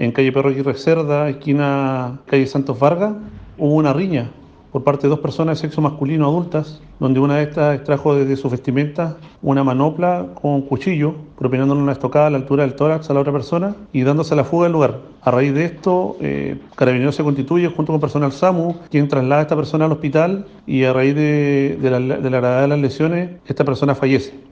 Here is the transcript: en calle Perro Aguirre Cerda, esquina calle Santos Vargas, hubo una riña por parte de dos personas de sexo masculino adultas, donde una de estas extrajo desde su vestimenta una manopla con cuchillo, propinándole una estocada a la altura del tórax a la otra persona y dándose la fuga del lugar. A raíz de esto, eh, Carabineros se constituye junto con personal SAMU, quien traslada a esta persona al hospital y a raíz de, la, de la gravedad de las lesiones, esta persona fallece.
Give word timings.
en 0.00 0.12
calle 0.12 0.32
Perro 0.32 0.48
Aguirre 0.48 0.74
Cerda, 0.74 1.28
esquina 1.28 2.20
calle 2.24 2.46
Santos 2.46 2.78
Vargas, 2.78 3.12
hubo 3.58 3.74
una 3.74 3.92
riña 3.92 4.30
por 4.72 4.82
parte 4.82 5.02
de 5.02 5.10
dos 5.10 5.18
personas 5.18 5.58
de 5.58 5.68
sexo 5.68 5.82
masculino 5.82 6.26
adultas, 6.26 6.80
donde 7.00 7.20
una 7.20 7.36
de 7.36 7.42
estas 7.42 7.74
extrajo 7.74 8.14
desde 8.14 8.36
su 8.36 8.48
vestimenta 8.48 9.18
una 9.42 9.62
manopla 9.62 10.28
con 10.40 10.62
cuchillo, 10.62 11.16
propinándole 11.36 11.82
una 11.82 11.92
estocada 11.92 12.28
a 12.28 12.30
la 12.30 12.38
altura 12.38 12.62
del 12.62 12.76
tórax 12.76 13.10
a 13.10 13.14
la 13.14 13.20
otra 13.20 13.32
persona 13.32 13.74
y 13.92 14.02
dándose 14.02 14.34
la 14.34 14.44
fuga 14.44 14.64
del 14.64 14.72
lugar. 14.72 15.00
A 15.20 15.30
raíz 15.30 15.52
de 15.52 15.66
esto, 15.66 16.16
eh, 16.22 16.56
Carabineros 16.76 17.14
se 17.14 17.22
constituye 17.22 17.68
junto 17.68 17.92
con 17.92 18.00
personal 18.00 18.32
SAMU, 18.32 18.76
quien 18.90 19.06
traslada 19.06 19.40
a 19.40 19.42
esta 19.42 19.56
persona 19.56 19.84
al 19.84 19.92
hospital 19.92 20.46
y 20.66 20.84
a 20.84 20.94
raíz 20.94 21.14
de, 21.14 21.76
la, 21.82 22.00
de 22.00 22.30
la 22.30 22.38
gravedad 22.38 22.62
de 22.62 22.68
las 22.68 22.78
lesiones, 22.78 23.30
esta 23.44 23.66
persona 23.66 23.94
fallece. 23.94 24.32